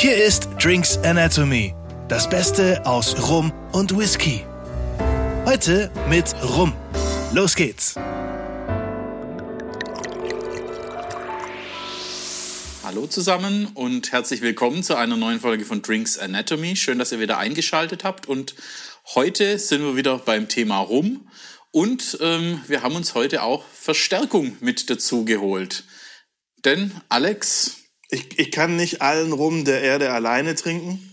[0.00, 1.74] Hier ist Drinks Anatomy,
[2.06, 4.44] das Beste aus Rum und Whisky.
[5.44, 6.72] Heute mit Rum.
[7.34, 7.96] Los geht's.
[12.84, 16.76] Hallo zusammen und herzlich willkommen zu einer neuen Folge von Drinks Anatomy.
[16.76, 18.28] Schön, dass ihr wieder eingeschaltet habt.
[18.28, 18.54] Und
[19.16, 21.28] heute sind wir wieder beim Thema Rum.
[21.72, 25.82] Und ähm, wir haben uns heute auch Verstärkung mit dazu geholt.
[26.64, 27.77] Denn, Alex.
[28.10, 31.04] Ich, ich kann nicht allen Rum der Erde alleine trinken.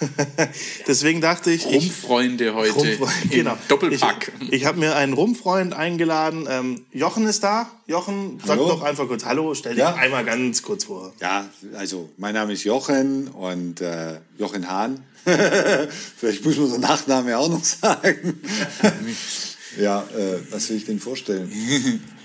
[0.86, 1.66] Deswegen dachte ich.
[1.66, 2.72] Rumfreunde heute.
[2.72, 3.56] Rumfreunde, genau.
[3.68, 4.32] Doppelpack.
[4.40, 6.46] Ich, ich habe mir einen Rumfreund eingeladen.
[6.48, 7.70] Ähm, Jochen ist da.
[7.86, 8.68] Jochen, sag hallo.
[8.68, 9.94] doch einfach kurz Hallo, stell dich ja.
[9.94, 11.12] einmal ganz kurz vor.
[11.20, 15.04] Ja, also mein Name ist Jochen und äh, Jochen Hahn.
[16.16, 18.40] Vielleicht muss man so Nachname auch noch sagen.
[19.78, 21.50] ja, äh, was will ich denn vorstellen?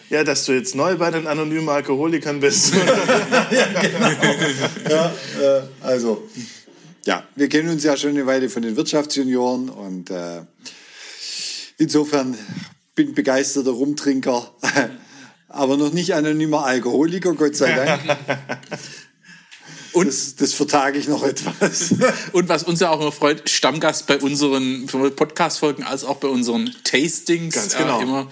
[0.09, 2.73] Ja, dass du jetzt neu bei den anonymen Alkoholikern bist.
[3.51, 4.09] ja, genau.
[4.89, 6.27] Ja, äh, also
[7.05, 10.41] ja, wir kennen uns ja schon eine Weile von den Wirtschaftsjunioren und äh,
[11.77, 12.37] insofern
[12.95, 14.51] bin begeisterter Rumtrinker,
[15.47, 18.01] aber noch nicht anonymer Alkoholiker, Gott sei Dank.
[19.93, 21.95] Und das, das vertage ich noch etwas.
[22.31, 26.73] Und was uns ja auch immer freut, Stammgast bei unseren Podcast-Folgen als auch bei unseren
[26.83, 27.55] Tastings.
[27.55, 27.99] Ganz genau.
[27.99, 28.27] Äh, immer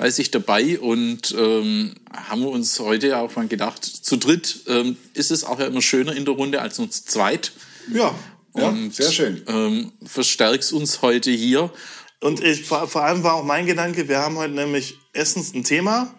[0.00, 4.96] weiß ich dabei und ähm, haben wir uns heute auch mal gedacht, zu dritt ähm,
[5.12, 7.52] ist es auch ja immer schöner in der Runde als nur zu zweit.
[7.92, 8.14] Ja,
[8.52, 9.42] und, ja sehr schön.
[9.46, 11.70] Ähm, verstärkst uns heute hier.
[12.20, 15.64] Und ich, vor, vor allem war auch mein Gedanke, wir haben heute nämlich erstens ein
[15.64, 16.14] Thema,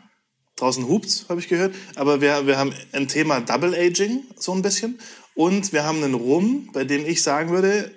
[0.62, 4.62] draußen hupt's, habe ich gehört, aber wir, wir haben ein Thema Double Aging, so ein
[4.62, 5.00] bisschen.
[5.34, 7.92] Und wir haben einen Rum, bei dem ich sagen würde,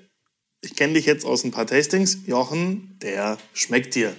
[0.61, 4.15] ich kenne dich jetzt aus ein paar Tastings, Jochen, der schmeckt dir.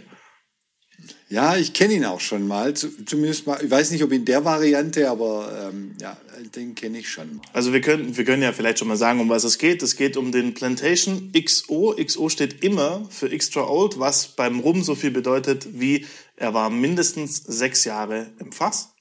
[1.36, 2.74] Ja, ich kenne ihn auch schon mal.
[2.74, 6.16] Zumindest mal, ich weiß nicht, ob in der Variante, aber ähm, ja,
[6.56, 7.42] den kenne ich schon.
[7.52, 9.84] Also wir können, wir können ja vielleicht schon mal sagen, um was es geht.
[9.84, 11.94] Es geht um den Plantation XO.
[12.02, 16.06] XO steht immer für Extra Old, was beim Rum so viel bedeutet wie
[16.38, 18.94] er war mindestens sechs Jahre im Fass.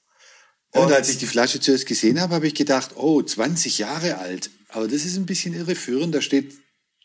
[0.71, 4.17] Und, und als ich die Flasche zuerst gesehen habe, habe ich gedacht, oh, 20 Jahre
[4.17, 4.49] alt.
[4.67, 6.13] Aber das ist ein bisschen irreführend.
[6.13, 6.53] Da steht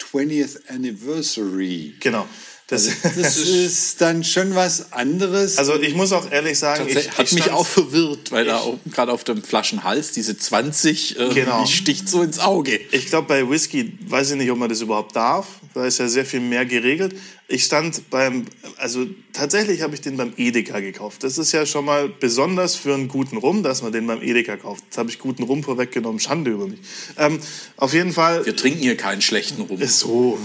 [0.00, 1.94] 20th Anniversary.
[2.00, 2.26] Genau.
[2.70, 5.58] Das, also, das ist dann schon was anderes.
[5.58, 9.12] Also ich muss auch ehrlich sagen, ich, hat ich mich auch verwirrt, weil da gerade
[9.12, 11.64] auf dem Flaschenhals diese 20 äh, genau.
[11.64, 12.80] die sticht so ins Auge.
[12.92, 15.46] Ich glaube bei Whisky weiß ich nicht, ob man das überhaupt darf.
[15.74, 17.14] Da ist ja sehr viel mehr geregelt.
[17.46, 18.44] Ich stand beim,
[18.76, 21.24] also tatsächlich habe ich den beim Edeka gekauft.
[21.24, 24.56] Das ist ja schon mal besonders für einen guten Rum, dass man den beim Edeka
[24.56, 24.84] kauft.
[24.84, 26.78] Jetzt habe ich guten Rum vorweggenommen, Schande über mich.
[27.18, 27.40] Ähm,
[27.76, 28.46] auf jeden Fall.
[28.46, 29.84] Wir trinken hier keinen schlechten Rum.
[29.84, 30.38] So.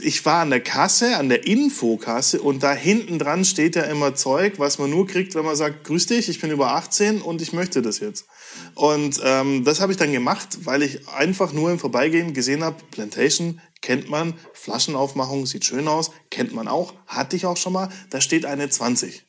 [0.00, 4.14] Ich war an der Kasse, an der Infokasse und da hinten dran steht ja immer
[4.14, 7.42] Zeug, was man nur kriegt, wenn man sagt, grüß dich, ich bin über 18 und
[7.42, 8.26] ich möchte das jetzt.
[8.74, 12.76] Und ähm, das habe ich dann gemacht, weil ich einfach nur im Vorbeigehen gesehen habe,
[12.90, 17.88] Plantation Kennt man, Flaschenaufmachung sieht schön aus, kennt man auch, hatte ich auch schon mal,
[18.10, 19.24] da steht eine 20.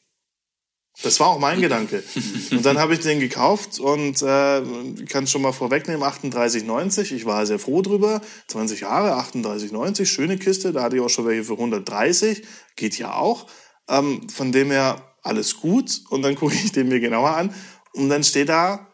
[1.04, 2.04] Das war auch mein Gedanke.
[2.52, 4.62] Und dann habe ich den gekauft und äh,
[5.10, 7.14] kann schon mal vorwegnehmen, 38,90.
[7.14, 8.22] Ich war sehr froh drüber.
[8.48, 10.74] 20 Jahre, 38,90, schöne Kiste.
[10.74, 12.44] Da hatte ich auch schon welche für 130.
[12.76, 13.48] Geht ja auch.
[13.90, 16.02] Ähm, von dem her alles gut.
[16.10, 17.54] Und dann gucke ich den mir genauer an.
[17.94, 18.88] Und dann steht da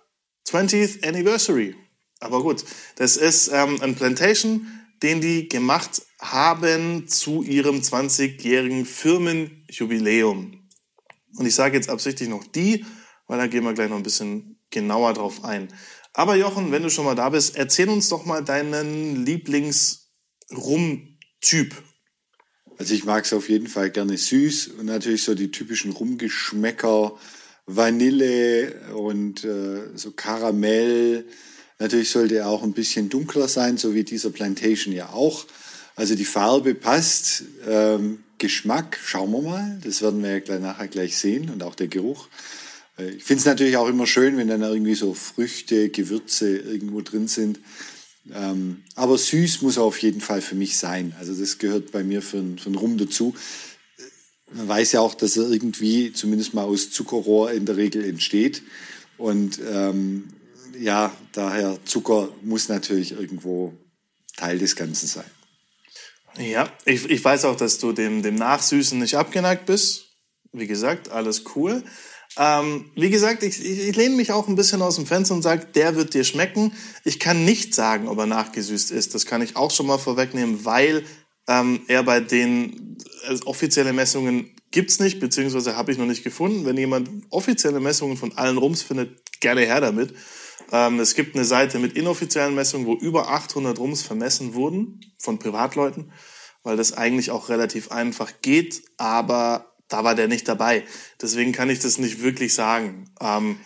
[0.50, 1.76] 20th Anniversary.
[2.20, 2.64] Aber gut,
[2.96, 4.66] das ist ähm, ein Plantation
[5.04, 10.57] den die gemacht haben zu ihrem 20-jährigen Firmenjubiläum.
[11.36, 12.86] Und ich sage jetzt absichtlich noch die,
[13.28, 15.68] weil da gehen wir gleich noch ein bisschen genauer drauf ein.
[16.14, 21.76] Aber Jochen, wenn du schon mal da bist, erzähl uns doch mal deinen Lieblings-Rum-Typ.
[22.78, 27.18] Also ich mag es auf jeden Fall gerne süß und natürlich so die typischen Rumgeschmäcker,
[27.66, 31.26] Vanille und äh, so Karamell,
[31.80, 35.46] Natürlich sollte er auch ein bisschen dunkler sein, so wie dieser Plantation ja auch.
[35.96, 37.44] Also die Farbe passt.
[37.68, 39.80] Ähm, Geschmack, schauen wir mal.
[39.84, 42.28] Das werden wir ja gleich nachher gleich sehen und auch der Geruch.
[42.98, 47.02] Äh, ich finde es natürlich auch immer schön, wenn dann irgendwie so Früchte, Gewürze irgendwo
[47.02, 47.60] drin sind.
[48.34, 51.16] Ähm, aber süß muss er auf jeden Fall für mich sein.
[51.20, 53.36] Also das gehört bei mir für, einen Rum dazu.
[54.54, 58.64] Man weiß ja auch, dass er irgendwie zumindest mal aus Zuckerrohr in der Regel entsteht.
[59.18, 60.30] Und ähm,
[60.80, 63.74] ja, daher Zucker muss natürlich irgendwo
[64.36, 65.26] Teil des Ganzen sein.
[66.40, 70.06] Ja, ich, ich weiß auch, dass du dem, dem Nachsüßen nicht abgeneigt bist.
[70.54, 71.84] Wie gesagt, alles cool.
[72.38, 75.42] Ähm, wie gesagt, ich, ich, ich lehne mich auch ein bisschen aus dem Fenster und
[75.42, 76.74] sage, der wird dir schmecken.
[77.04, 79.16] Ich kann nicht sagen, ob er nachgesüßt ist.
[79.16, 81.04] Das kann ich auch schon mal vorwegnehmen, weil
[81.48, 82.98] ähm, er bei den
[83.28, 86.66] also offizielle Messungen gibt's nicht, beziehungsweise habe ich noch nicht gefunden.
[86.66, 90.14] Wenn jemand offizielle Messungen von allen Rums findet, gerne her damit.
[90.72, 95.40] Ähm, es gibt eine Seite mit inoffiziellen Messungen, wo über 800 Rums vermessen wurden von
[95.40, 96.12] Privatleuten,
[96.64, 100.84] weil das eigentlich auch relativ einfach geht, aber da war der nicht dabei.
[101.22, 103.10] Deswegen kann ich das nicht wirklich sagen.
[103.22, 103.58] Ähm,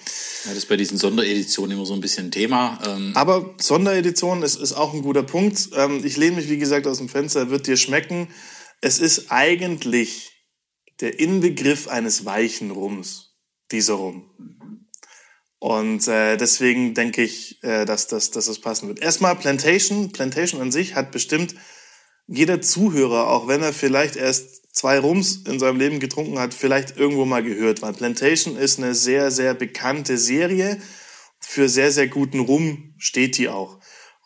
[0.43, 2.79] ja, das ist bei diesen Sondereditionen immer so ein bisschen Thema.
[2.85, 5.69] Ähm aber Sonderedition ist, ist auch ein guter Punkt.
[5.75, 8.27] Ähm, ich lehne mich, wie gesagt, aus dem Fenster, wird dir schmecken.
[8.81, 10.31] Es ist eigentlich
[10.99, 13.35] der Inbegriff eines weichen Rums,
[13.71, 14.29] dieser Rum.
[15.61, 18.99] Und äh, deswegen denke ich, äh, dass, dass, dass das passen wird.
[18.99, 20.11] Erstmal Plantation.
[20.11, 21.53] Plantation an sich hat bestimmt
[22.25, 26.97] jeder Zuhörer, auch wenn er vielleicht erst zwei Rums in seinem Leben getrunken hat, vielleicht
[26.97, 27.83] irgendwo mal gehört.
[27.83, 30.81] Weil Plantation ist eine sehr, sehr bekannte Serie.
[31.39, 33.77] Für sehr, sehr guten Rum steht die auch.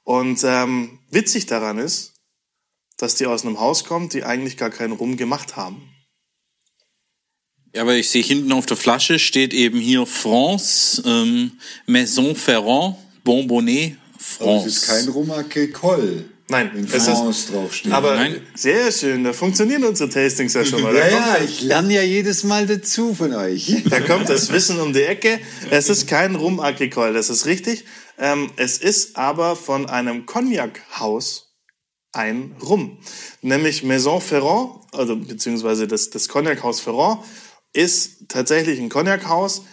[0.06, 2.14] Und ähm, witzig daran ist,
[2.98, 5.95] dass die aus einem Haus kommt, die eigentlich gar keinen Rum gemacht haben.
[7.76, 11.52] Ja, aber ich sehe hinten auf der Flasche steht eben hier France, ähm,
[11.86, 12.96] Maison Ferrand,
[13.26, 14.44] Bonbonnet, France.
[14.44, 16.24] Aber es ist kein Rum agricole.
[16.48, 17.92] Nein, wenn es France draufsteht.
[17.92, 18.40] Aber Nein.
[18.56, 20.94] sehr schön, da funktionieren unsere Tastings ja schon mal.
[20.94, 23.84] Da, ja, kommt, ja, ich lerne ja jedes Mal dazu von euch.
[23.90, 25.42] da kommt das Wissen um die Ecke.
[25.70, 27.84] Es ist kein Rum Agricole, das ist richtig.
[28.18, 31.46] Ähm, es ist aber von einem Cognac-Haus
[32.14, 33.00] ein Rum.
[33.42, 37.20] Nämlich Maison Ferrand, also beziehungsweise das, das Cognac-Haus Ferrand,
[37.76, 39.64] ist tatsächlich ein Cognac-Haus.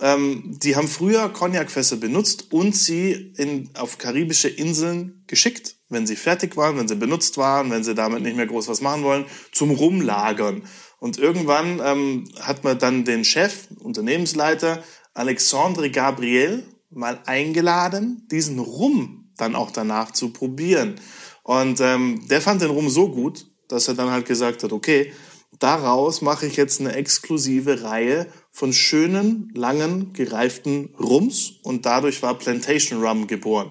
[0.00, 6.16] Ähm, die haben früher Cognac-Fässer benutzt und sie in, auf karibische Inseln geschickt wenn sie
[6.16, 9.26] fertig waren, wenn sie benutzt waren, wenn sie damit nicht mehr groß was machen wollen,
[9.52, 10.62] zum Rumlagern.
[10.98, 19.32] Und irgendwann ähm, hat man dann den Chef, Unternehmensleiter Alexandre Gabriel mal eingeladen, diesen Rum
[19.36, 20.94] dann auch danach zu probieren.
[21.42, 25.12] Und ähm, der fand den Rum so gut, dass er dann halt gesagt hat, okay,
[25.60, 32.36] daraus mache ich jetzt eine exklusive Reihe von schönen, langen, gereiften Rums und dadurch war
[32.36, 33.70] Plantation Rum geboren.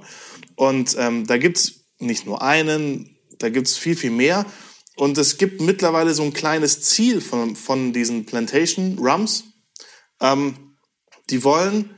[0.56, 4.46] Und ähm, da gibt's nicht nur einen, da gibt's viel, viel mehr.
[4.96, 9.46] Und es gibt mittlerweile so ein kleines Ziel von, von diesen Plantation Rums.
[10.22, 10.76] Ähm,
[11.30, 11.90] die wollen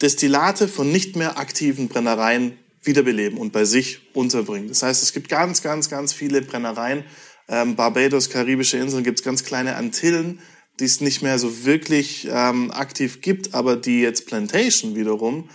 [0.00, 4.68] Destillate von nicht mehr aktiven Brennereien wiederbeleben und bei sich unterbringen.
[4.68, 7.04] Das heißt, es gibt ganz, ganz, ganz viele Brennereien.
[7.48, 10.40] Ähm, Barbados, Karibische Inseln, gibt's ganz kleine Antillen,
[10.80, 15.48] die es nicht mehr so wirklich ähm, aktiv gibt, aber die jetzt Plantation wiederum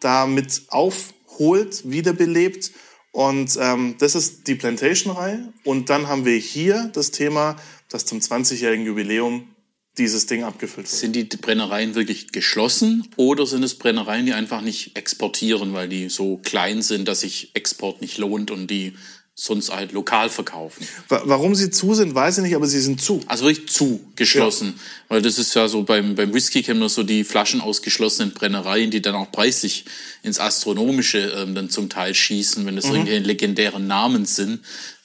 [0.00, 2.70] damit aufholt, wiederbelebt
[3.12, 5.52] und ähm, das ist die Plantation-Reihe.
[5.64, 7.56] Und dann haben wir hier das Thema,
[7.88, 9.48] dass zum 20-jährigen Jubiläum
[9.96, 11.00] dieses Ding abgefüllt wird.
[11.00, 16.08] Sind die Brennereien wirklich geschlossen oder sind es Brennereien, die einfach nicht exportieren, weil die
[16.08, 18.94] so klein sind, dass sich Export nicht lohnt und die
[19.40, 20.84] sonst halt lokal verkaufen.
[21.08, 23.20] Warum sie zu sind, weiß ich nicht, aber sie sind zu.
[23.28, 24.74] Also wirklich zu, geschlossen.
[24.76, 24.82] Ja.
[25.10, 28.32] Weil das ist ja so beim, beim Whisky kennen wir so die Flaschen aus geschlossenen
[28.32, 29.84] Brennereien, die dann auch preislich
[30.24, 32.94] ins Astronomische ähm, dann zum Teil schießen, wenn das mhm.
[32.94, 34.58] irgendwelche legendären Namen sind.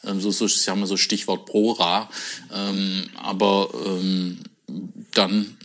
[0.04, 2.10] Ähm, so, so haben wir so Stichwort Prora.
[2.52, 4.40] Ähm, aber ähm,
[5.14, 5.58] dann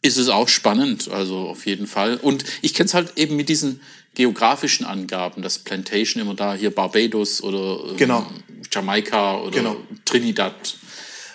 [0.00, 2.18] ist es auch spannend, also auf jeden Fall.
[2.18, 3.80] Und ich kenne es halt eben mit diesen
[4.16, 8.26] geografischen Angaben, dass Plantation immer da hier Barbados oder ähm, genau.
[8.72, 9.76] Jamaika oder genau.
[10.04, 10.78] Trinidad.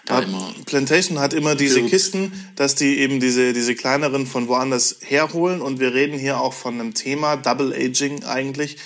[0.06, 1.92] Da immer Plantation hat immer diese Bild.
[1.92, 5.62] Kisten, dass die eben diese, diese kleineren von woanders herholen.
[5.62, 8.78] Und wir reden hier auch von einem Thema, Double Aging eigentlich.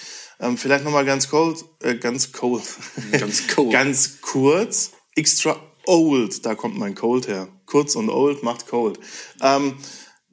[0.41, 2.63] Ähm, vielleicht nochmal ganz cold, äh, ganz cold.
[3.13, 3.71] Ganz cold.
[3.71, 4.91] ganz kurz.
[5.15, 7.47] Extra old, da kommt mein cold her.
[7.65, 8.99] Kurz und old macht cold.
[9.41, 9.75] Ähm,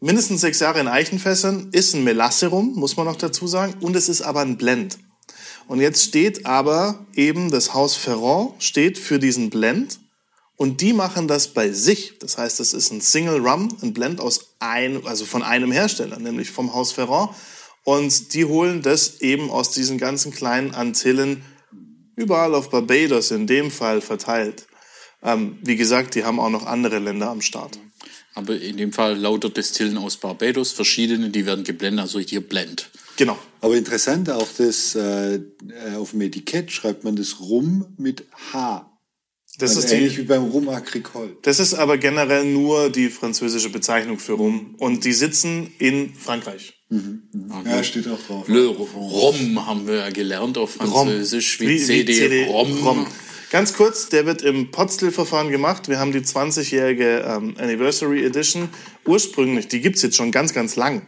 [0.03, 4.09] mindestens sechs Jahre in Eichenfässern, ist ein Melasserum, muss man noch dazu sagen, und es
[4.09, 4.99] ist aber ein Blend.
[5.69, 10.01] Und jetzt steht aber eben das Haus Ferrand steht für diesen Blend
[10.57, 12.19] und die machen das bei sich.
[12.19, 16.19] Das heißt, es ist ein Single Rum, ein Blend aus einem, also von einem Hersteller,
[16.19, 17.31] nämlich vom Haus Ferrand.
[17.85, 21.43] Und die holen das eben aus diesen ganzen kleinen Antillen
[22.17, 24.67] überall auf Barbados in dem Fall verteilt.
[25.23, 27.79] Ähm, wie gesagt, die haben auch noch andere Länder am Start.
[28.35, 32.91] Aber in dem Fall lauter Destillen aus Barbados, verschiedene, die werden geblendet, also hier Blend.
[33.17, 33.39] Genau.
[33.61, 35.41] Aber interessant auch, dass äh,
[35.97, 38.89] auf dem Etikett schreibt man das Rum mit H.
[39.59, 41.37] Das also ist ähnlich die, wie beim Rum Agricole.
[41.43, 44.75] Das ist aber generell nur die französische Bezeichnung für Rum.
[44.79, 46.73] Und die sitzen in Frankreich.
[46.89, 47.23] Mhm.
[47.51, 47.69] Okay.
[47.69, 48.49] Ja, steht auch drauf.
[48.49, 52.79] Le Rom haben wir ja gelernt auf Französisch, wie, wie, CD, wie CD Rom.
[52.83, 53.07] Rom.
[53.53, 55.87] Ganz kurz, der wird im Potstill-Verfahren gemacht.
[55.91, 58.71] Wir haben die 20-jährige ähm, Anniversary Edition.
[59.05, 61.07] Ursprünglich, die gibt's jetzt schon ganz, ganz lang.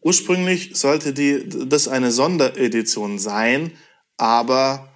[0.00, 3.70] Ursprünglich sollte die, das eine Sonderedition sein,
[4.16, 4.88] aber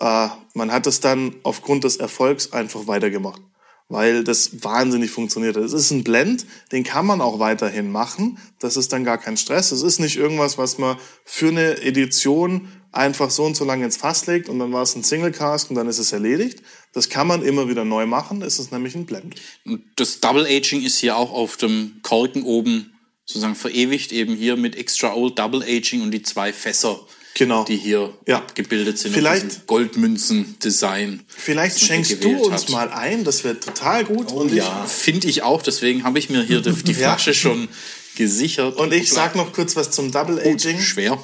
[0.00, 3.40] äh, man hat es dann aufgrund des Erfolgs einfach weitergemacht.
[3.88, 5.56] weil das wahnsinnig funktioniert.
[5.56, 8.38] Es ist ein Blend, den kann man auch weiterhin machen.
[8.58, 9.70] Das ist dann gar kein Stress.
[9.70, 13.96] Es ist nicht irgendwas, was man für eine Edition einfach so und so lange ins
[13.96, 16.60] Fass legt und dann war es ein Single Cask und dann ist es erledigt.
[16.92, 18.42] Das kann man immer wieder neu machen.
[18.42, 19.34] Es ist nämlich ein Blend.
[19.64, 22.92] Und das Double Aging ist hier auch auf dem Korken oben
[23.24, 27.00] sozusagen verewigt, eben hier mit Extra Old Double Aging und die zwei Fässer,
[27.34, 27.64] Genau.
[27.64, 28.38] die hier Ja.
[28.38, 29.14] abgebildet sind.
[29.14, 31.20] Vielleicht- Goldmünzen-Design.
[31.28, 32.70] Vielleicht schenkst du uns hat.
[32.70, 34.32] mal ein, das wäre total gut.
[34.32, 35.62] und, Ja, finde ich auch.
[35.62, 36.72] Deswegen habe ich mir hier die.
[36.94, 37.68] Flasche schon
[38.16, 38.74] gesichert.
[38.74, 40.80] ich, und ich sag noch kurz was zum Double Aging.
[40.80, 41.18] schwer.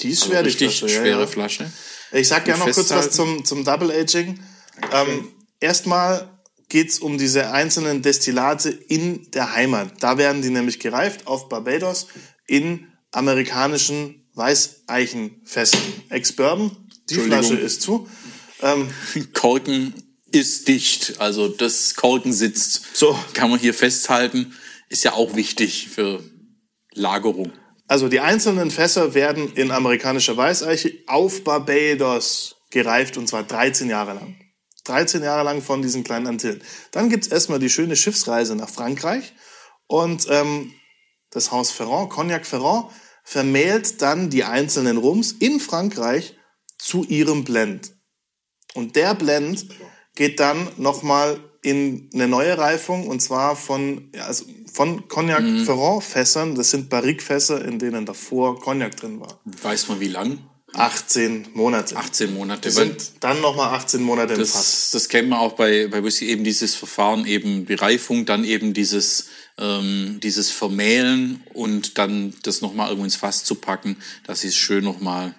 [0.00, 0.94] Die ist Also schwer, die richtig Flasche.
[0.94, 1.26] schwere ja.
[1.26, 1.72] Flasche.
[2.12, 3.44] Ich sag gerne noch Gut kurz was festhalten.
[3.44, 4.40] zum, zum Double Aging.
[4.92, 5.28] Ähm,
[5.60, 6.28] erstmal
[6.68, 10.02] geht's um diese einzelnen Destillate in der Heimat.
[10.02, 12.08] Da werden die nämlich gereift auf Barbados
[12.46, 15.80] in amerikanischen Weißeichenfässern.
[16.08, 16.76] Ex-Bourbon,
[17.10, 17.14] die.
[17.16, 18.08] Flasche ist zu.
[18.62, 18.88] Ähm,
[19.32, 19.94] Korken
[20.32, 21.14] ist dicht.
[21.20, 22.96] Also das Korken sitzt.
[22.96, 23.16] So.
[23.34, 24.54] Kann man hier festhalten.
[24.88, 26.22] Ist ja auch wichtig für
[26.92, 27.52] Lagerung.
[27.86, 34.14] Also die einzelnen Fässer werden in amerikanischer Weißeiche auf Barbados gereift und zwar 13 Jahre
[34.14, 34.36] lang.
[34.84, 36.62] 13 Jahre lang von diesen kleinen Antillen.
[36.90, 39.34] Dann gibt's erstmal die schöne Schiffsreise nach Frankreich
[39.86, 40.72] und ähm,
[41.30, 42.86] das Haus Ferrand, Cognac Ferrand,
[43.24, 46.36] vermählt dann die einzelnen Rums in Frankreich
[46.78, 47.92] zu ihrem Blend.
[48.74, 49.66] Und der Blend
[50.14, 56.02] geht dann nochmal in eine neue Reifung und zwar von, ja, also von Cognac Ferrand
[56.04, 56.54] Fässern.
[56.54, 59.40] Das sind Barrique-Fässer, in denen davor Cognac drin war.
[59.44, 60.38] Weiß man wie lang?
[60.74, 61.96] 18 Monate.
[61.96, 62.68] 18 Monate.
[62.68, 64.52] Die sind dann nochmal 18 Monate im Fass.
[64.52, 68.44] das, das kennt man auch bei, bei Whisky, eben dieses Verfahren, eben die Reifung, dann
[68.44, 74.40] eben dieses, ähm, dieses Vermählen und dann das nochmal irgendwo ins Fass zu packen, dass
[74.40, 75.36] sie es schön nochmal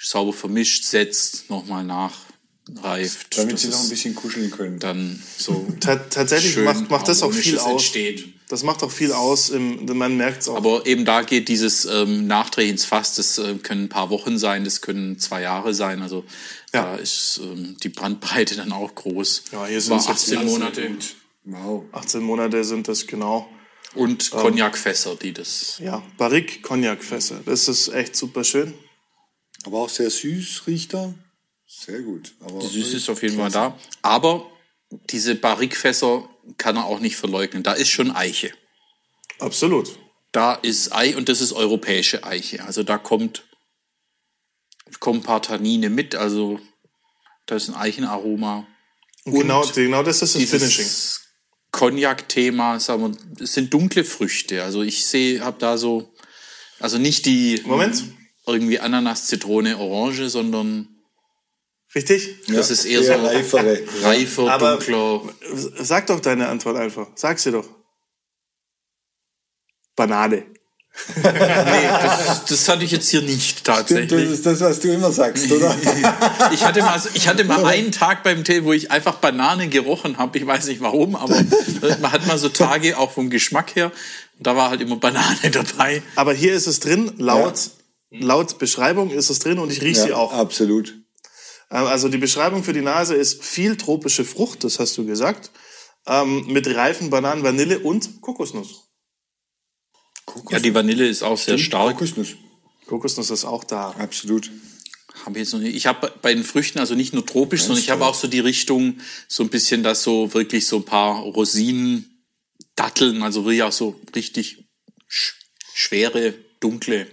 [0.00, 3.36] sauber vermischt, setzt, nochmal nachreift.
[3.36, 4.78] Damit Das sie noch ein bisschen kuscheln können.
[4.78, 7.72] dann so Ta tatsächlich schön macht, macht das auch viel aus.
[7.72, 8.37] entsteht.
[8.48, 9.50] Das macht auch viel aus.
[9.50, 10.56] Im, man merkt es auch.
[10.56, 14.38] Aber eben da geht dieses ähm, Nachdrehen ins Fass, das äh, können ein paar Wochen
[14.38, 16.00] sein, das können zwei Jahre sein.
[16.02, 16.24] Also
[16.72, 16.82] Ja.
[16.82, 19.44] da ist ähm, die Bandbreite dann auch groß.
[19.52, 20.90] Ja, hier sind's jetzt 18 Monate.
[21.44, 21.84] Wow.
[21.92, 23.48] 18 Monate sind das genau.
[23.94, 25.78] Und Cognacfässer, die das.
[25.82, 27.40] Ja, Barrique Cognac Fässer.
[27.44, 28.74] Das ist echt super schön.
[29.64, 31.14] Aber auch sehr süß riecht er.
[31.66, 32.34] Sehr gut.
[32.40, 33.76] Aber Die Süße ist auf jeden Fall da.
[34.02, 34.46] Aber
[35.10, 37.62] diese Barrique-Fässer kann er auch nicht verleugnen.
[37.62, 38.52] Da ist schon Eiche.
[39.38, 39.98] Absolut.
[40.32, 42.64] Da ist Ei und das ist europäische Eiche.
[42.64, 43.44] Also da kommt,
[45.00, 46.14] kommen ein paar Tannine mit.
[46.14, 46.60] Also
[47.46, 48.66] da ist ein Eichenaroma.
[49.24, 50.86] Und genau, genau das ist das Finishing.
[51.70, 54.62] Cognac-Thema, sagen wir, es sind dunkle Früchte.
[54.62, 56.14] Also ich sehe, habe da so,
[56.80, 58.04] also nicht die Moment.
[58.46, 60.88] irgendwie Ananas, Zitrone, Orange, sondern
[61.94, 62.36] Richtig?
[62.48, 63.78] das ist eher eher so reifere.
[64.02, 65.22] reifer, Aber- dunkler.
[65.80, 67.06] Sag doch deine Antwort einfach.
[67.14, 67.66] Sag sie doch.
[69.96, 70.44] Banane.
[71.22, 74.30] Nee, das, das hatte ich jetzt hier nicht Das tatsächlich.
[74.30, 75.72] ist das, was du immer sagst, oder?
[76.52, 80.18] Ich hatte mal, ich hatte mal einen Tag beim Tee, wo ich einfach Banane gerochen
[80.18, 80.36] habe.
[80.38, 81.36] Ich weiß nicht warum, aber
[82.00, 83.92] man hat mal so Tage auch vom Geschmack her.
[84.40, 86.02] Da war halt immer Banane dabei.
[86.16, 87.70] Aber hier ist es drin, laut,
[88.10, 90.32] laut Beschreibung ist es drin und ich rieche sie auch.
[90.32, 90.94] Absolut.
[91.70, 95.50] Ähm, Also die Beschreibung für die Nase ist viel tropische Frucht, das hast du gesagt,
[96.06, 98.88] ähm, mit reifen Bananen, Vanille und Kokosnuss.
[100.24, 100.52] Kokos.
[100.52, 101.96] Ja, die Vanille ist auch sehr stark.
[101.96, 102.36] Kokosnuss.
[102.86, 103.90] Kokosnuss ist auch da.
[103.92, 104.50] Absolut.
[105.24, 105.74] Habe ich jetzt noch nicht.
[105.74, 108.40] Ich habe bei den Früchten also nicht nur tropisch, sondern ich habe auch so die
[108.40, 112.24] Richtung so ein bisschen, dass so wirklich so ein paar Rosinen,
[112.76, 114.68] Datteln, also wirklich auch so richtig
[115.08, 115.34] sch
[115.74, 117.08] schwere, dunkle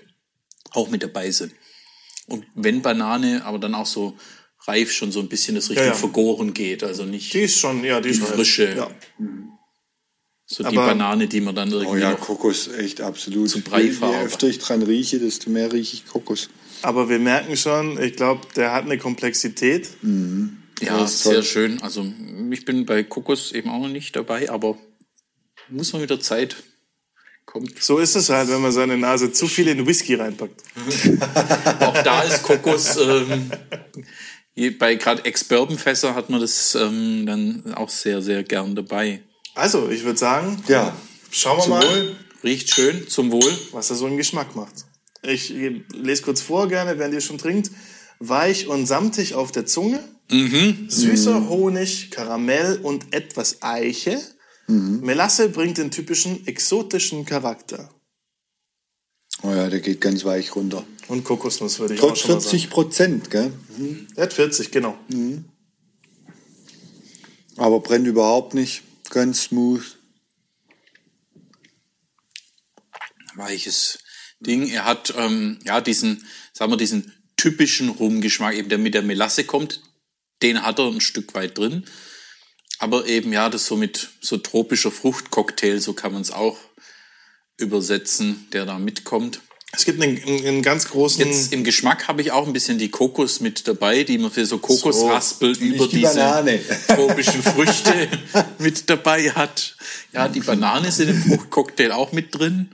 [0.72, 1.54] auch mit dabei sind.
[2.28, 4.18] Und wenn Banane, aber dann auch so
[4.68, 5.94] reif schon so ein bisschen das Richtung ja.
[5.94, 8.30] Vergoren geht, also nicht Die ist schon, ja, die, ist reif.
[8.30, 8.76] frische.
[8.76, 8.90] Ja.
[10.46, 13.50] so die aber- Banane, die man dann Oh irgendwie ja, noch Kokos, echt absolut.
[13.50, 14.16] Zu je, Breifarbe.
[14.18, 16.50] je öfter ich dran rieche, desto mehr rieche ich Kokos.
[16.82, 19.90] Aber wir merken schon, ich glaube, der hat eine Komplexität.
[20.82, 21.34] Ja, Das ist toll.
[21.36, 21.82] sehr schön.
[21.82, 22.06] Also
[22.52, 24.78] ich bin bei Kokos eben auch noch nicht dabei, aber
[25.70, 26.58] muss man wieder Zeit.
[27.46, 27.82] Kommt.
[27.82, 30.62] So ist es halt, wenn man seine Nase zu viel in Whisky reinpackt.
[31.80, 33.52] Auch da ist Kokos, ähm,
[33.96, 34.04] je-
[34.80, 39.22] bei gerade Ex-Bourbon-Fässer hat man das ähm, dann auch sehr, sehr gern dabei.
[39.54, 40.96] Also, ich würde sagen, Ja.
[41.32, 42.16] schauen wir Zum mal, Wohl.
[42.44, 43.52] Riecht schön, zum Wohl.
[43.72, 44.74] was er so einen Geschmack macht.
[45.24, 47.72] Ich lese kurz vor, gerne, während ihr schon trinkt.
[48.20, 50.04] Weich und samtig auf der Zunge.
[50.30, 54.22] Süßer Honig, Karamell und etwas Eiche.
[54.68, 57.90] Melasse bringt den typischen exotischen Charakter.
[59.44, 60.84] Oh ja, der geht ganz weich runter.
[61.08, 62.52] Und Kokosnuss würde ich auch Trotz schon mal sagen.
[62.52, 63.54] 40 Prozent, gell?
[64.16, 64.98] Der hat 40, genau.
[67.58, 68.84] Aber brennt überhaupt nicht.
[69.10, 69.98] Ganz smooth.
[73.36, 74.00] Weiches
[74.40, 74.68] Ding.
[74.68, 79.44] Er hat ähm, ja diesen, sagen wir, diesen typischen Rumgeschmack, eben der mit der Melasse
[79.44, 79.82] kommt.
[80.42, 81.86] Den hat er ein Stück weit drin.
[82.80, 86.58] Aber eben, ja, das so mit so tropischer Fruchtcocktail, so kann man es auch
[87.58, 89.40] übersetzen, der da mitkommt.
[89.76, 91.26] Es gibt einen, einen ganz großen.
[91.26, 94.46] Jetzt im Geschmack habe ich auch ein bisschen die Kokos mit dabei, die man für
[94.46, 96.60] so Kokosraspel über die diese Banane.
[96.88, 98.08] tropischen Früchte
[98.60, 99.76] mit dabei hat.
[100.14, 102.72] Ja, die Banane ist in dem Fruchtcocktail auch mit drin.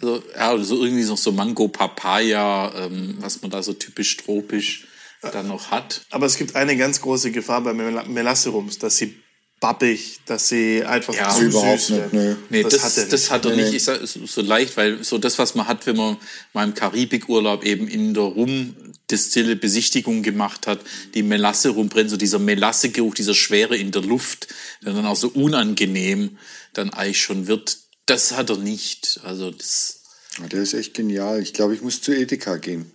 [0.00, 4.16] Also, ja, oder so irgendwie noch so Mango, Papaya, ähm, was man da so typisch
[4.16, 4.86] tropisch
[5.20, 6.02] dann noch hat.
[6.10, 9.20] Aber es gibt eine ganz große Gefahr bei Mel Melasserums, dass sie
[9.60, 12.36] babbig, dass sie einfach Ja, zu überhaupt süß nicht, werden.
[12.50, 13.56] Nee, das, das, das, hat er nicht.
[13.56, 13.74] hat er nicht.
[13.74, 16.16] Ich sag, so, so leicht, weil so das, was man hat, wenn man
[16.52, 20.80] mal im Karibikurlaub eben in der Rumdestille Besichtigung gemacht hat,
[21.14, 24.48] die Melasse rumbrennt, so dieser Melassegeruch, dieser Schwere in der Luft,
[24.84, 26.38] der dann auch so unangenehm
[26.72, 29.20] dann eigentlich schon wird, das hat er nicht.
[29.24, 30.00] Also das,
[30.40, 31.42] Ja, Der ist echt genial.
[31.42, 32.92] Ich glaube, ich muss zu Edeka gehen.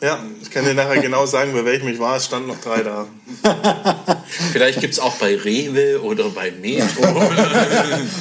[0.00, 2.16] Ja, ich kann dir nachher genau sagen, bei welchem ich war.
[2.16, 3.06] Es stand noch drei da.
[4.52, 7.02] vielleicht gibt's auch bei Rewe oder bei Metro.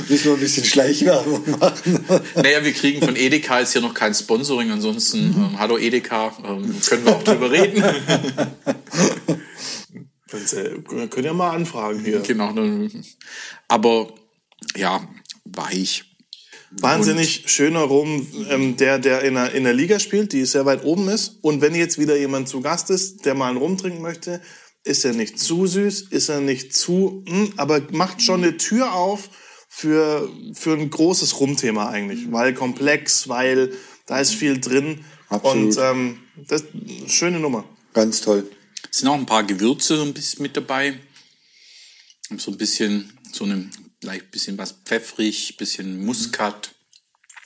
[0.10, 2.06] Müssen wir ein bisschen Schleichwerbung machen.
[2.36, 6.76] naja, wir kriegen von Edeka jetzt hier noch kein Sponsoring, ansonsten, ähm, hallo Edeka, ähm,
[6.88, 7.84] können wir auch drüber reden.
[10.30, 10.72] Wenn's, äh,
[11.10, 12.20] könnt ihr mal anfragen hier.
[12.20, 12.54] Genau.
[13.68, 14.14] Aber
[14.76, 15.08] ja,
[15.46, 16.06] weich.
[16.72, 20.84] Wahnsinnig schöner Rum, ähm, der, der in der, in der Liga spielt, die sehr weit
[20.84, 21.38] oben ist.
[21.42, 24.42] Und wenn jetzt wieder jemand zu Gast ist, der mal einen Rum trinken möchte,
[24.86, 28.94] ist er nicht zu süß, ist er nicht zu, hm, aber macht schon eine Tür
[28.94, 29.30] auf
[29.68, 32.32] für, für ein großes Rumthema eigentlich.
[32.32, 33.74] Weil komplex, weil
[34.06, 35.04] da ist viel drin.
[35.28, 35.76] Absolut.
[35.76, 36.64] Und ähm, das
[37.08, 37.66] schöne Nummer.
[37.94, 38.50] Ganz toll.
[38.92, 41.00] Es sind auch ein paar Gewürze so ein bisschen mit dabei.
[42.30, 46.76] Und So ein bisschen, so ein vielleicht bisschen was pfeffrig, bisschen Muskat,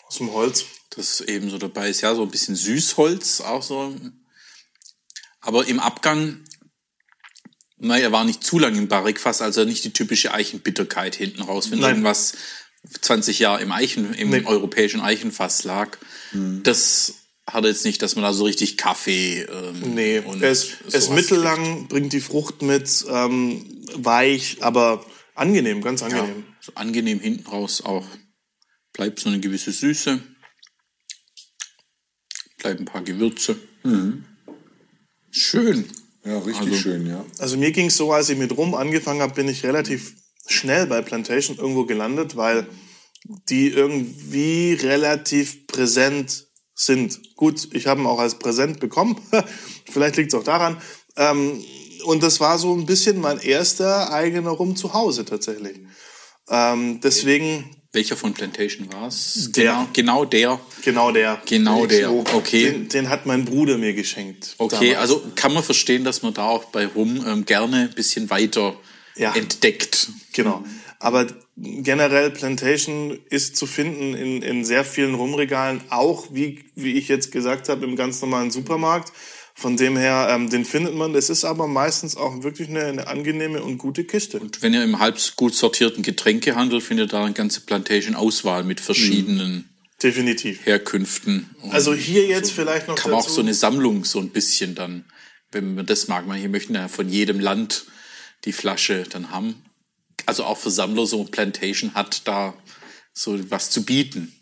[0.08, 0.66] Aus dem Holz.
[0.96, 2.02] das eben so dabei ist.
[2.02, 3.96] Ja, so ein bisschen Süßholz auch so.
[5.42, 6.44] Aber im Abgang,
[7.80, 11.72] naja, er war nicht zu lang im Barrikfass, also nicht die typische Eichenbitterkeit hinten raus.
[11.72, 11.90] Wenn Nein.
[11.92, 12.34] irgendwas
[13.02, 14.44] 20 Jahre im Eichen, im Nee.
[14.46, 15.98] europäischen Eichenfass lag,
[16.64, 17.16] das
[17.48, 20.78] hat er jetzt nicht, dass man da so richtig Kaffee ähm, Nee, und er ist,
[21.10, 23.66] mittellang, bringt die Frucht mit, ähm,
[23.96, 26.44] weich, aber angenehm, ganz Ja, angenehm.
[26.62, 28.06] so angenehm hinten raus auch.
[28.94, 30.22] Bleibt so eine gewisse Süße.
[32.58, 33.58] Bleiben ein paar Gewürze.
[35.32, 35.86] Schön.
[36.26, 37.26] Ja, richtig Also- schön, ja.
[37.40, 40.16] Also mir ging es so, als ich mit Rum angefangen habe, bin ich relativ
[40.48, 42.68] schnell bei Plantation irgendwo gelandet, weil
[43.50, 47.36] die irgendwie relativ präsent sind.
[47.36, 49.20] Gut, ich habe ihn auch als Präsent bekommen.
[49.90, 50.82] Vielleicht liegt es auch daran.
[51.18, 51.64] Ähm,
[52.06, 55.80] und das war so ein bisschen mein erster eigener Rum zu Hause tatsächlich.
[56.50, 59.52] Ähm, deswegen Welcher von Plantation war es?
[59.52, 59.88] Der.
[59.94, 60.60] Genau, genau der.
[60.84, 61.42] genau der.
[61.48, 62.12] Genau der.
[62.12, 62.72] Okay.
[62.72, 64.54] Den, den hat mein Bruder mir geschenkt.
[64.60, 64.98] Okay, damals.
[65.00, 68.78] also kann man verstehen, dass man da auch bei Rum ähm, gerne ein bisschen weiter
[69.16, 69.34] Ja.
[69.34, 70.10] entdeckt.
[70.34, 70.64] Genau.
[71.00, 71.26] Aber
[71.58, 77.32] generell Plantation ist zu finden in, in sehr vielen Rumregalen, auch wie, wie ich jetzt
[77.32, 79.12] gesagt habe, im ganz normalen Supermarkt.
[79.60, 81.12] Von dem her, ähm, den findet man.
[81.12, 84.40] Das ist aber meistens auch wirklich eine, eine angenehme und gute Kiste.
[84.40, 89.68] Und wenn ihr im halb gut sortierten Getränkehandel findet, da eine ganze Plantation-Auswahl mit verschiedenen
[90.02, 90.66] Definitiv.
[90.66, 91.54] Herkünften.
[91.62, 94.76] Und Also hier jetzt vielleicht noch kann man auch so eine Sammlung so ein bisschen
[94.76, 95.04] dann,
[95.52, 96.26] wenn man das mag.
[96.26, 97.86] Manche möchten ja von jedem Land
[98.46, 99.62] die Flasche dann haben.
[100.26, 102.54] Also auch für Sammler so Plantation hat da
[103.12, 104.34] so was zu bieten.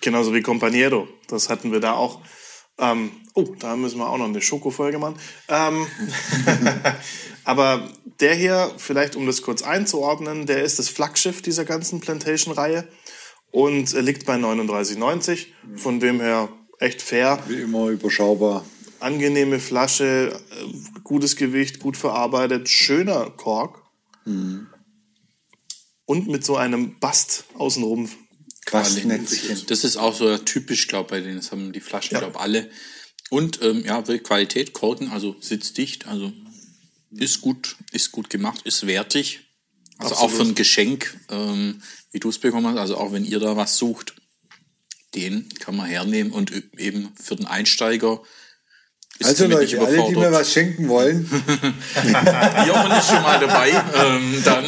[0.00, 1.06] Genauso wie Companiero.
[1.28, 2.22] Das hatten wir da auch.
[2.78, 5.16] Ähm, oh, da müssen wir auch noch eine Schokofolge machen.
[5.48, 5.86] Ähm,
[7.44, 7.88] aber
[8.20, 12.88] der hier, vielleicht um das kurz einzuordnen, der ist das Flaggschiff dieser ganzen Plantation-Reihe
[13.52, 15.46] und er liegt bei 39,90.
[15.76, 17.38] Von dem her echt fair.
[17.46, 18.64] Wie immer überschaubar.
[19.00, 23.82] Angenehme Flasche, äh, gutes Gewicht, gut verarbeitet, schöner Kork.
[26.06, 28.08] Und mit so einem Bast außenrum.
[28.64, 29.62] Quastnetzchen.
[29.68, 31.36] Das ist auch so typisch, glaube bei denen.
[31.36, 32.20] Das haben die Flaschen, Ja.
[32.20, 32.68] glaube alle.
[33.30, 36.32] Und ähm, ja, wirklich Qualität, Korken, also sitzdicht, also
[37.10, 39.40] ist gut, ist gut gemacht, ist wertig.
[39.98, 40.36] Also auch Absolut.
[40.36, 43.76] für ein Geschenk, ähm, wie du es bekommen hast, also auch wenn ihr da was
[43.76, 44.14] sucht,
[45.14, 48.22] den kann man hernehmen und eben für den Einsteiger
[49.18, 51.24] ist Also Leute, alle, die mir was schenken wollen,
[52.66, 54.64] Jochen ist schon mal dabei, ähm, dann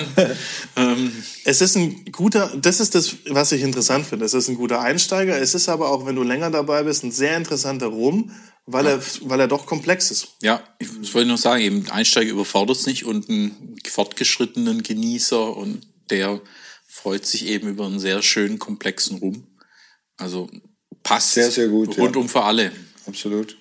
[0.77, 1.13] ähm,
[1.45, 4.25] Es ist ein guter, das ist das, was ich interessant finde.
[4.25, 5.39] Es ist ein guter Einsteiger.
[5.39, 8.31] Es ist aber auch, wenn du länger dabei bist, ein sehr interessanter Rum,
[8.67, 10.29] weil, er, weil er doch komplex ist.
[10.43, 15.87] Ja, ich wollte nur sagen, eben Einsteiger überfordert es nicht und einen fortgeschrittenen Genießer und
[16.11, 16.41] der
[16.87, 19.47] freut sich eben über einen sehr schönen, komplexen Rum.
[20.17, 20.49] Also
[21.03, 22.29] passt Sehr, sehr gut, rundum ja.
[22.29, 22.73] für alle.
[23.07, 23.57] Absolut.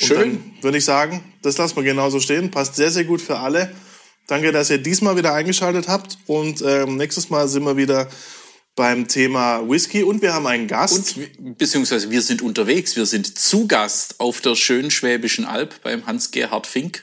[0.00, 0.54] Schön.
[0.62, 2.50] Würde ich sagen, das lassen wir genauso stehen.
[2.50, 3.70] Passt sehr, sehr gut für alle.
[4.26, 6.18] Danke, dass ihr diesmal wieder eingeschaltet habt.
[6.26, 8.08] Und ähm, nächstes Mal sind wir wieder
[8.76, 11.16] beim Thema Whisky und wir haben einen Gast.
[11.16, 16.06] Und, beziehungsweise wir sind unterwegs, wir sind zu Gast auf der schönen Schwäbischen Alb beim
[16.06, 17.02] Hans-Gerhard Fink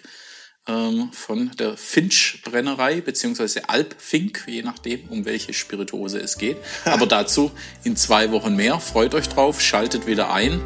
[1.12, 6.58] von der Finch Brennerei, beziehungsweise Alp Fink, je nachdem, um welche Spirituose es geht.
[6.86, 7.52] Aber dazu
[7.84, 8.80] in zwei Wochen mehr.
[8.80, 10.62] Freut euch drauf, schaltet wieder ein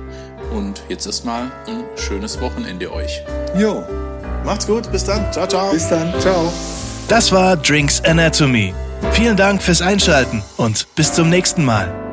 [0.53, 3.21] und jetzt erstmal ein schönes Wochenende euch.
[3.57, 3.85] Jo,
[4.43, 5.31] Macht's gut, bis dann.
[5.31, 5.71] Ciao, ciao.
[5.71, 6.19] bis dann.
[6.19, 6.51] Ciao.
[7.07, 8.73] Das war Drinks Anatomy.
[9.11, 12.10] Vielen Dank fürs Einschalten und bis zum nächsten Mal.